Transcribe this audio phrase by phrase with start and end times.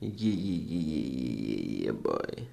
[0.00, 0.78] Jį, jį, jį,
[1.84, 2.44] jį, boy.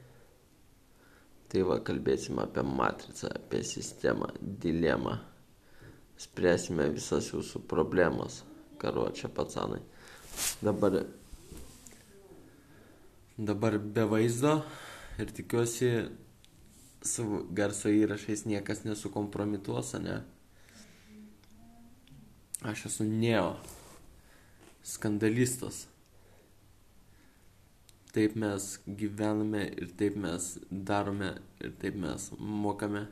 [1.51, 4.33] Tai va, kalbėsime apie matricą, apie sistemą,
[4.65, 5.15] dilemą.
[6.19, 8.41] Spręsime visas jūsų problemas.
[8.83, 9.79] Karočią, pacanai.
[10.59, 10.99] Dabar,
[13.37, 14.57] dabar be vaizdo
[15.23, 15.93] ir tikiuosi
[17.01, 20.19] su garso įrašais niekas nesukompromituos, ne?
[22.61, 23.55] Aš esu neo
[24.85, 25.87] skandalistas.
[28.13, 31.31] Taip mes gyvename ir taip mes darome
[31.63, 33.07] ir taip mes mokame.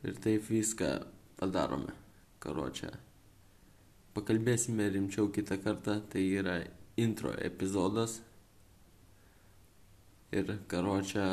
[0.00, 0.88] Ir taip viską
[1.36, 1.92] padarome.
[2.40, 2.94] Karočią.
[4.16, 5.98] Pakalbėsime rimčiau kitą kartą.
[6.00, 6.56] Tai yra
[6.96, 8.22] intro epizodas.
[10.32, 11.26] Ir karočią,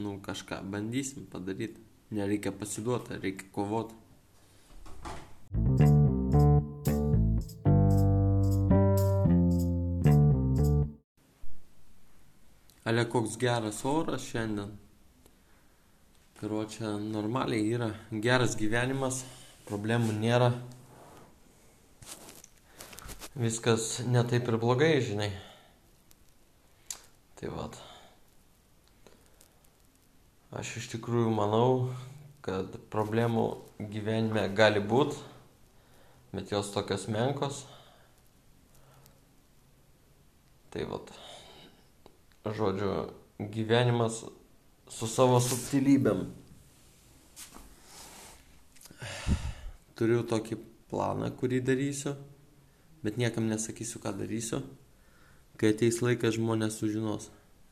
[0.00, 1.84] nu kažką bandysim padaryti.
[2.14, 4.03] Nereikia pasiduoti, reikia kovoti.
[12.84, 14.74] Ale koks geras oras šiandien.
[16.36, 17.88] Karočią normaliai yra
[18.26, 19.22] geras gyvenimas,
[19.64, 20.50] problemų nėra.
[23.40, 25.30] Viskas netaip ir blogai, žinai.
[27.40, 27.80] Tai vad.
[30.52, 31.68] Aš iš tikrųjų manau,
[32.44, 33.46] kad problemų
[33.80, 35.16] gyvenime gali būti,
[36.36, 37.64] bet jos tokios menkos.
[40.68, 41.16] Tai vad
[42.52, 43.08] žodžiu,
[43.40, 44.20] gyvenimas
[44.90, 46.26] su savo subtilybėm.
[49.96, 50.58] Turiu tokį
[50.90, 52.14] planą, kurį darysiu,
[53.04, 54.60] bet niekam nesakysiu, ką darysiu.
[55.56, 57.30] Kai ateis laikas, žmonės sužinos.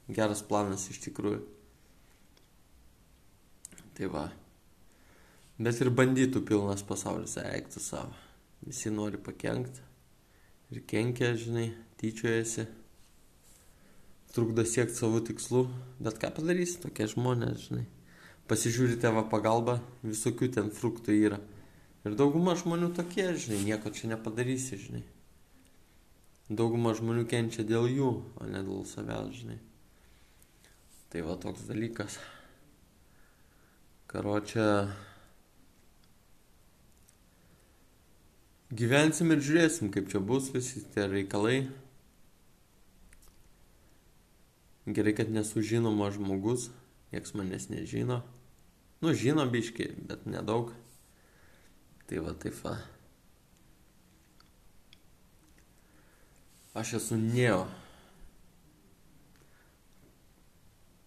[0.08, 1.42] Geras planas iš tikrųjų.
[3.98, 4.26] Tai va.
[5.62, 8.14] Bet ir bandytų pilnas pasaulis, eiktų savo.
[8.64, 9.82] Visi nori pakenkti.
[10.72, 12.64] Ir kenkia, žinai, tyčiojasi
[14.32, 15.66] trukdo siekti savo tikslų,
[16.02, 17.86] bet ką padarysi, tokie žmonės, žinai.
[18.50, 21.40] Pasižiūri tėvą pagalbą, visokių ten fruktų yra.
[22.02, 25.04] Ir dauguma žmonių tokie, žinai, nieko čia nepadarysi, žinai.
[26.52, 28.10] Dauguma žmonių kenčia dėl jų,
[28.40, 29.60] o ne dėl savęs, žinai.
[31.12, 32.16] Tai va toks dalykas.
[34.10, 34.66] Karočią.
[38.72, 41.66] Gyvensim ir žiūrėsim, kaip čia bus visi tie reikalai.
[44.86, 46.70] Gerai, kad nesu žinomas žmogus,
[47.12, 48.22] nieks manęs nežino.
[49.02, 50.72] Nu, žino biški, bet nedaug.
[52.06, 52.76] Tai va, taip va.
[56.74, 57.66] Aš esu Neo.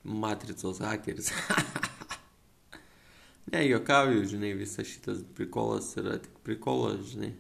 [0.03, 1.31] Matricos hakeris.
[3.51, 7.33] ne, juokauju, žinai, visas šitas prikolas yra tik prikolas, žinai.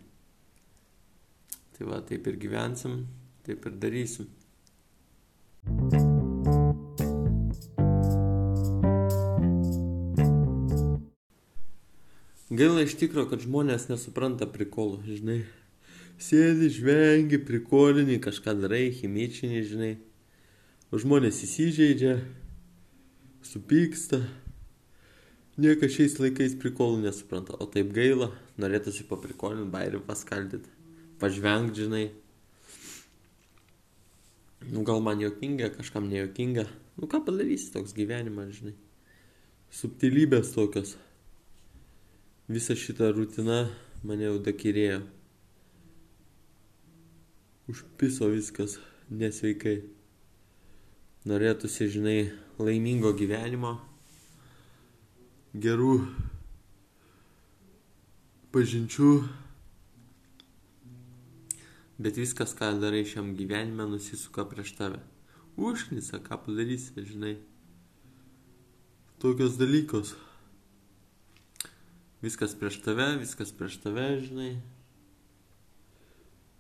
[1.77, 3.05] Tai va, taip ir gyvensim,
[3.45, 4.33] taip ir darysim.
[12.55, 15.41] Gaila iš tikro, kad žmonės nesupranta prikolų, žinai.
[16.21, 19.89] Sėdi, žvengi, prikolinį, kažką darai, chimičinį, žinai.
[20.87, 22.13] O žmonės įsižeidžia,
[23.43, 24.21] supyksta.
[25.59, 28.29] Niekas šiais laikais prikolų nesupranta, o taip gaila,
[28.61, 30.71] norėtųsi paprikolinti, bairį paskaldyti,
[31.19, 32.05] pažvengti, žinai.
[34.69, 36.69] Nu, gal man jokinga, kažkam nejokinga.
[37.01, 38.77] Nu, ką padarysi, toks gyvenimas, žinai.
[39.75, 40.95] Subtilybės tokios
[42.47, 43.65] visa šita rutina
[44.05, 44.99] mane jau dakirėjo.
[47.71, 48.77] Užpiso viskas
[49.09, 49.79] nesveikai.
[51.25, 52.19] Norėtųsi, žinai,
[52.61, 53.71] laimingo gyvenimo,
[55.57, 55.95] gerų
[58.53, 59.09] pažinčių,
[61.97, 65.01] bet viskas, ką darai šiam gyvenime, nusisuka prieš tave.
[65.57, 67.39] Užknisa, ką padarysi, žinai.
[69.17, 70.13] Tokios dalykos.
[72.25, 74.55] Viskas prieš tave, viskas prieš tave, žinai.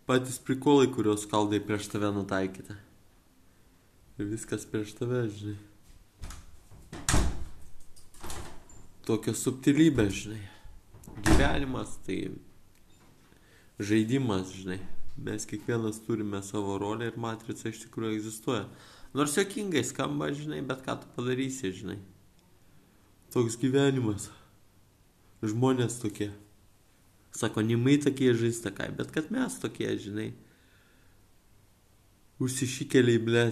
[0.05, 2.75] Patys prikolai, kuriuos kaldai prieš tave nutaikyta.
[4.21, 5.55] Ir viskas prieš tave, žinai.
[9.09, 10.43] Tokia subtilybė, žinai.
[11.25, 12.19] Gyvenimas tai
[13.81, 14.83] žaidimas, žinai.
[15.17, 18.69] Mes kiekvienas turime savo rolę ir matrica iš tikrųjų egzistuoja.
[19.17, 22.01] Nors jokingai skamba, žinai, bet ką tu padarysi, žinai.
[23.33, 24.29] Toks gyvenimas
[25.51, 26.31] žmonės tokie.
[27.35, 30.29] Sako, nimai tokie žaistakai, bet kad mes tokie, žinai.
[32.39, 33.45] Užsišykeliai, ble,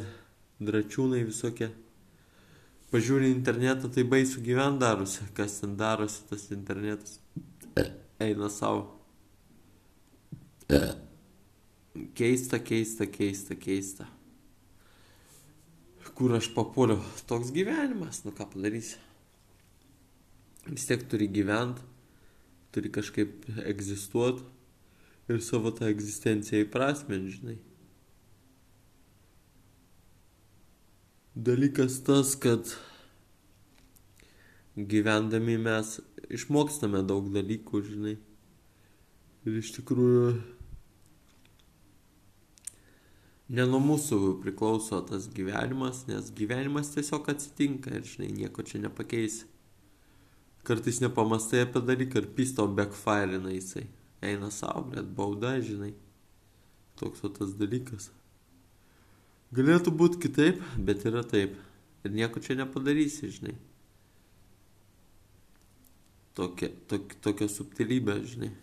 [0.63, 1.69] dračiūnai visokie.
[2.93, 7.17] Pažiūri internetą, tai baisu gyvent darosi, kas ten darosi tas internetas.
[8.21, 8.85] Eina savo.
[12.15, 14.07] Keista, keista, keista, keista.
[16.13, 17.01] Kur aš papuoliau?
[17.25, 18.99] Toks gyvenimas, nu ką padarysi.
[20.69, 21.83] Vis tiek turi gyventi,
[22.71, 24.45] turi kažkaip egzistuoti
[25.29, 27.59] ir savo tą egzistenciją įprasminti, žinai.
[31.33, 32.75] Dalykas tas, kad
[34.77, 35.95] gyvendami mes
[36.29, 38.17] išmokstame daug dalykų, žinai.
[39.43, 40.27] Ir iš tikrųjų
[43.53, 49.49] ne nuo mūsų priklauso tas gyvenimas, nes gyvenimas tiesiog atsitinka ir, žinai, nieko čia nepakeisi.
[50.63, 53.87] Kartais nepamastai apie dalyką ir pisto backfire'ina jisai.
[54.23, 55.91] Eina savo, bet bauda, žinai.
[56.95, 58.07] Toks o tas dalykas.
[59.53, 61.57] Galėtų būti kitaip, bet yra taip.
[62.03, 63.57] Ir nieko čia nepadarysi, žinai.
[66.33, 68.53] Tokia, tok, tokia subtilybė, žinai.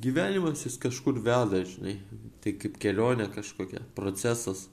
[0.00, 1.98] Gyvenimas jis kažkur veda, žinai.
[2.42, 4.66] Tai kaip kelionė kažkokia, procesas.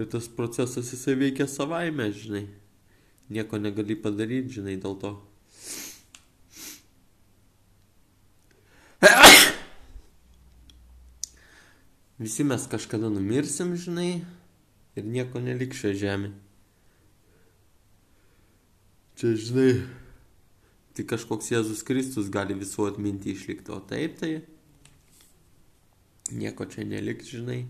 [0.00, 2.46] Ir tas procesas jisai veikia savaime, žinai.
[3.30, 5.12] Nieko negali padaryti, žinai, dėl to.
[12.20, 14.20] Visi mes kažkada numirsim, žinai,
[14.98, 16.34] ir nieko nelik šio žemė.
[19.16, 19.70] Čia, žinai,
[20.96, 24.34] tai kažkoks Jėzus Kristus gali visų atminti išlikti, o taip tai
[26.34, 27.62] nieko čia nelik, žinai,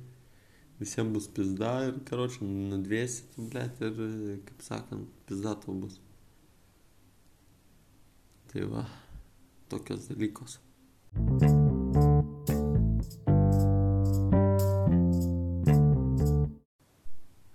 [0.81, 3.99] visiems bus pizda ir, karočiui, nudvėsi, tu, blėt, ir,
[4.49, 6.01] kaip sakant, pizda tau bus.
[8.51, 8.87] Tai va,
[9.71, 10.57] tokios dalykos.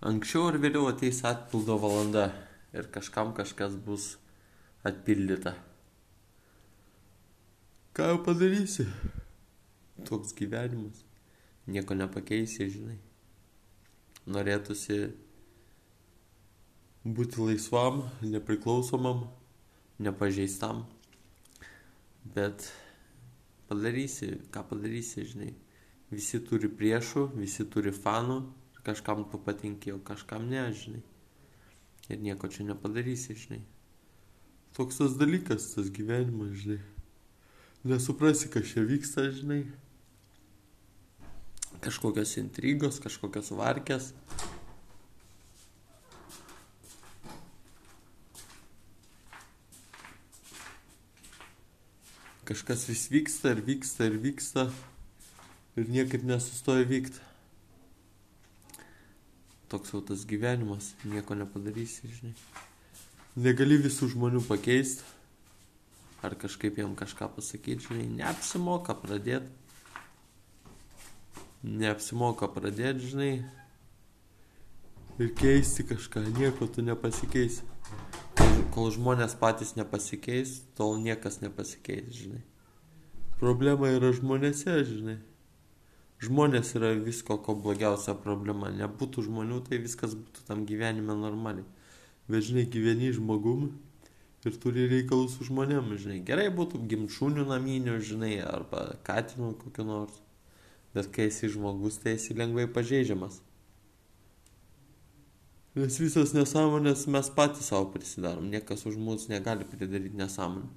[0.06, 2.28] Anksčiau ar vėliau ateis atpildo valanda
[2.78, 4.12] ir kažkam kažkas bus
[4.86, 5.56] atpildyta.
[7.95, 8.86] Ką jau padarysi?
[10.06, 11.01] Toks gyvenimas.
[11.66, 13.00] Nieko nepakeisi, žinai.
[14.25, 15.00] Norėtųsi
[17.06, 19.27] būti laisvam, nepriklausomam,
[20.01, 20.86] nepažeistam.
[22.25, 22.72] Bet
[23.69, 25.51] padarysi, ką padarysi, žinai.
[26.10, 28.39] Visi turi priešų, visi turi fanų,
[28.86, 31.04] kažkam tu patinki, o kažkam ne, žinai.
[32.10, 33.62] Ir nieko čia nepadarysi, žinai.
[34.78, 36.81] Toks tas dalykas, tas gyvenimas, žinai.
[37.86, 39.63] Nesuprasi, kas čia vyksta, žinai.
[41.85, 44.09] Kažkokios intrigos, kažkokios varkės.
[52.45, 54.67] Kažkas vis vyksta ir vyksta ir vyksta
[55.77, 57.23] ir niekaip nesustoja vykti
[59.75, 62.33] toks jau tas gyvenimas, nieko nepadarysi, žinai.
[63.35, 65.03] Negali visų žmonių pakeisti,
[66.23, 69.51] ar kažkaip jam kažką pasakyti, žinai, neapsimoka pradėti.
[71.65, 73.31] Neapsimoka pradėti, žinai,
[75.17, 77.63] ir keisti kažką, nieko tu nepasikeisi.
[78.38, 82.44] Kol, kol žmonės patys nepasikeis, tol niekas nepasikeis, žinai.
[83.39, 85.17] Problema yra žmonėse, žinai.
[86.23, 88.69] Žmonės yra visko, ko blogiausia problema.
[88.71, 91.65] Nebūtų žmonių, tai viskas būtų tam gyvenime normaliai.
[92.31, 93.68] Bet žinai, gyveni žmogum
[94.45, 96.21] ir turi reikalų su žmonėm, žinai.
[96.25, 100.21] Gerai būtų gimšūnių naminių, žinai, arba katinų kokiu nors.
[100.95, 103.42] Bet kai esi žmogus, tai esi lengvai pažeidžiamas.
[105.75, 108.47] Nes visas nesąmonės mes patys savo prisidarom.
[108.47, 110.71] Niekas už mus negali pridaryti nesąmonę.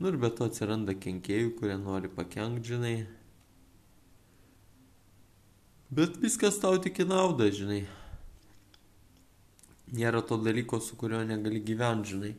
[0.00, 2.94] Nu ir be to atsiranda kenkėjų, kurie nori pakengti, žinai
[5.90, 7.80] Bet viskas tau tik į naudą, žinai.
[9.90, 12.30] Nėra to dalyko, su kurio negali gyventi, žinai.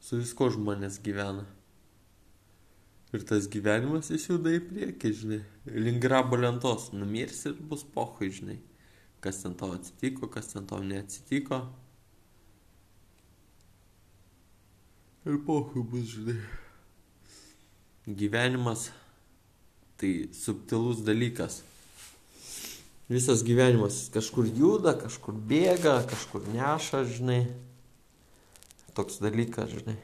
[0.00, 1.44] Su visko žmonės gyvena.
[3.10, 5.40] Ir tas gyvenimas jis juda į priekį, žinai.
[5.74, 6.90] Link grabo lentos.
[6.94, 8.60] Numirs ir bus pohui, žinai.
[9.20, 11.64] Kas ten tau atsitiko, kas ten tau neatsitiko.
[15.26, 16.38] Ir pohui bus, žinai.
[18.06, 18.88] Gyvenimas
[20.00, 21.60] tai subtilus dalykas
[23.10, 27.42] visas gyvenimas kažkur juda, kažkur bėga, kažkur neša, žinai.
[28.94, 29.96] Toks dalykas, žinai.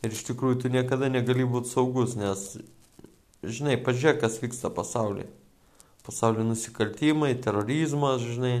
[0.00, 2.56] Ir iš tikrųjų tu niekada negali būti saugus, nes,
[3.44, 5.28] žinai, pažiūrėk, kas vyksta pasaulyje.
[6.06, 8.54] Pasaulio nusikaltimai, terorizmas, žinai.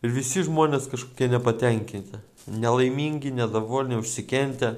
[0.00, 2.20] Ir visi žmonės kažkokie nepatenkinti.
[2.50, 4.76] Nelaimingi, nedavolni, užsikentę.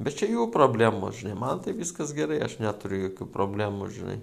[0.00, 1.38] Bet čia jų problemos, žinai.
[1.40, 4.20] Man tai viskas gerai, aš neturiu jokių problemų, žinai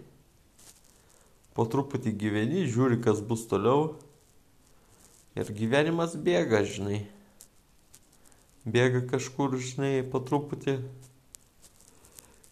[1.58, 3.96] po truputį gyveni, žiūri, kas bus toliau.
[5.38, 7.02] Ir gyvenimas bėga, žinai.
[8.68, 10.78] Bėga kažkur, žinai, po truputį.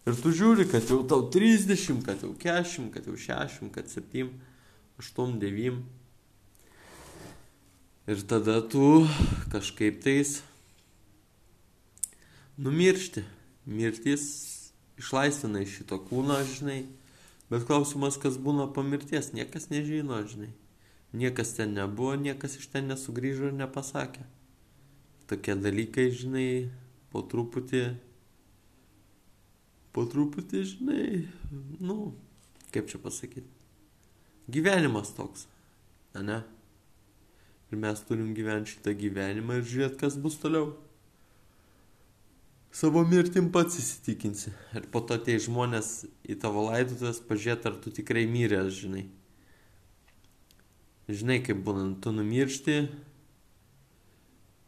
[0.06, 4.30] Ir tu žiūri, kad jau tau 30, kad jau 40, kad jau 60, kad 7,
[5.02, 5.80] 8, 9.
[8.06, 9.02] Ir tada tu
[9.52, 10.38] kažkaip tais
[12.56, 13.24] numiršti.
[13.66, 14.22] Mirtis
[14.96, 16.84] išlaisvina iš šito kūno, žinai.
[17.50, 20.52] Bet klausimas, kas būna po mirties, niekas nežino, žinai.
[21.16, 24.22] Niekas ten nebuvo, niekas iš ten nesugrįžo ir nepasakė.
[25.26, 26.48] Tokie dalykai, žinai,
[27.10, 27.82] po truputį,
[29.96, 31.06] po truputį, žinai,
[31.82, 32.12] nu,
[32.74, 33.48] kaip čia pasakyti.
[34.52, 35.48] Gyvenimas toks,
[36.14, 36.42] ne?
[37.72, 40.76] Ir mes turim gyventi šitą gyvenimą ir žiūrėti, kas bus toliau.
[42.70, 44.52] Savo mirtim pats įsitikinsi.
[44.76, 49.06] Ir po to tie žmonės į tavo laidotuvės pažiūrėti, ar tu tikrai myręs, žinai.
[51.08, 52.76] Žinai, kaip būnant, tu numiršti.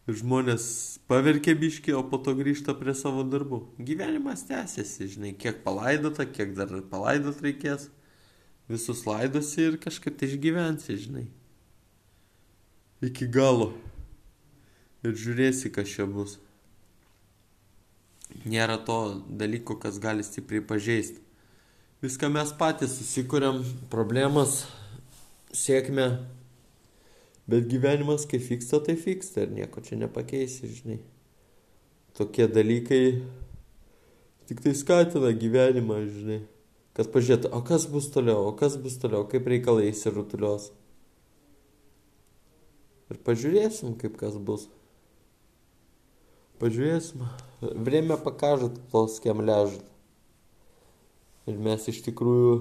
[0.08, 0.64] Žmonės
[1.10, 3.60] paverkia biški, o po to grįžta prie savo darbų.
[3.84, 7.90] Gyvenimas tęsiasi, žinai, kiek palaidota, kiek dar palaidot reikės.
[8.68, 11.28] Visus laidosi ir kažkaip tai išgyvensi, žinai
[13.04, 13.72] iki galo
[15.06, 16.38] ir žiūrėsi, kas čia bus.
[18.44, 21.22] Nėra to dalyko, kas gali stipriai pažeisti.
[22.02, 24.64] Viską mes patys susikūrėm, problemas,
[25.54, 26.10] sėkmę,
[27.48, 30.98] Bet gyvenimas, kai fiksta, tai fiksta ir nieko čia nepakeisi, žinai.
[32.18, 33.22] Tokie dalykai
[34.50, 36.42] tik tai skatina gyvenimą, žinai.
[36.98, 40.72] Kad pažiūrėtų, o kas bus toliau, o kas bus toliau, kaip reikalai įsirutulios.
[43.08, 44.66] Ir pažiūrėsim, kaip kas bus.
[46.60, 47.22] Pažiūrėsim.
[47.62, 49.84] Vrėmė pakažat, plos kem ležat.
[51.48, 52.58] Ir mes iš tikrųjų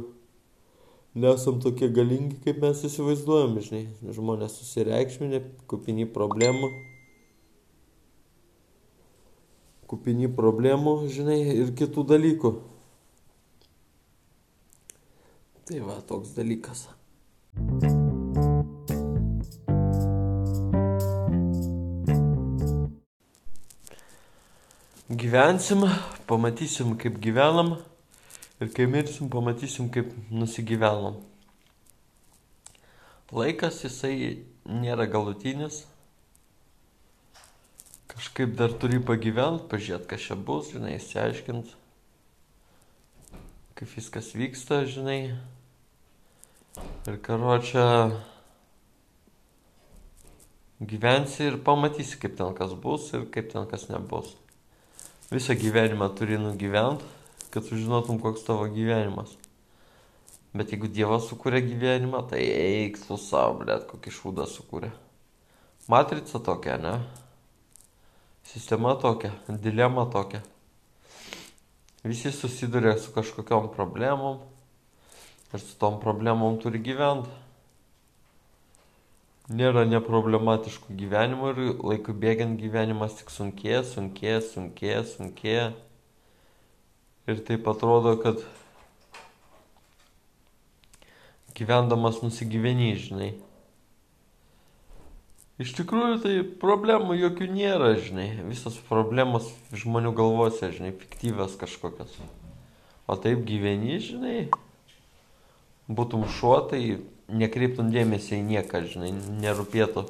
[1.17, 3.83] nesam tokie galingi, kaip mes įsivaizduojam, žinai.
[4.15, 6.71] Žmonės susireikšminė, kupini problemų.
[9.87, 12.55] Kupini problemų, žinai, ir kitų dalykų.
[15.67, 16.87] Tai va, toks dalykas.
[17.57, 17.97] thank you
[25.27, 25.81] gyvensim,
[26.27, 27.77] pamatysim, kaip gyvenam
[28.61, 31.19] ir kai mirsim, pamatysim, kaip nusigyvenam.
[33.33, 35.83] Laikas jisai nėra galutinis.
[38.07, 41.75] Kažkaip dar turi pagyventi, pažiūrėti, kas čia bus, žinai, įsiaiškinti,
[43.77, 45.19] kaip viskas vyksta, žinai.
[47.09, 47.85] Ir karočią
[50.81, 54.35] gyvensi ir pamatysi, kaip ten kas bus ir kaip ten kas nebus
[55.31, 57.01] visą gyvenimą turi nugyvent,
[57.53, 59.35] kad sužinotum, koks tavo gyvenimas.
[60.57, 64.91] Bet jeigu Dievas sukūrė gyvenimą, tai eik su savo, blėt, kokį šūdą sukūrė.
[65.91, 66.93] Matrica tokia, ne?
[68.47, 70.41] Sistema tokia, dilema tokia.
[72.07, 74.39] Visi susiduria su kažkokiam problemom
[75.53, 77.31] ir su tom problemom turi gyventi
[79.47, 85.67] nėra neproblematiškų gyvenimų ir laiku bėgant gyvenimas tik sunkėja, sunkėja, sunkėja, sunkėja.
[87.27, 88.39] Ir taip atrodo, kad
[91.57, 93.33] gyvendamas nusigyveni, žinai.
[95.57, 98.27] Iš tikrųjų, tai problemų jokių nėra, žinai.
[98.45, 102.13] Visos problemos žmonių galvose, žinai, fiktyvios kažkokios.
[103.09, 104.37] O taip gyveni, žinai.
[105.89, 109.11] Būtum šuo, tai nekreiptum dėmesį į nieką, žinai,
[109.43, 110.05] nerūpėtų.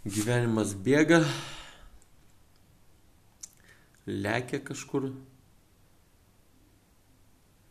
[0.00, 1.18] Gyvenimas bėga,
[4.08, 5.10] lekia kažkur.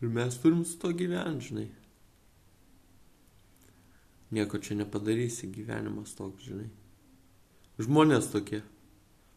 [0.00, 1.64] Ir mes turim su to gyventi, žinai.
[4.30, 6.68] Nieko čia nepadarysi, gyvenimas toks, žinai.
[7.82, 8.60] Žmonės tokie,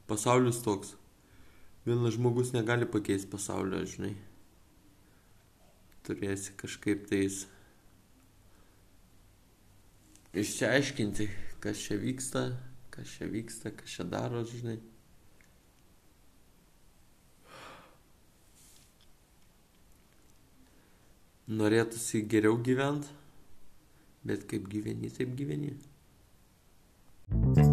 [0.05, 0.91] pasaulis toks.
[1.87, 4.13] Vienas žmogus negali pakeisti pasaulio, žinai.
[6.05, 7.47] Turėsi kažkaip tais
[10.37, 11.27] išsiaiškinti,
[11.63, 12.45] kas čia vyksta,
[12.93, 14.77] kas čia vyksta, kas čia daro, žinai.
[21.53, 23.09] Norėtųsi geriau gyventi,
[24.23, 25.75] bet kaip gyveni, taip gyveni.
[27.33, 27.72] thank you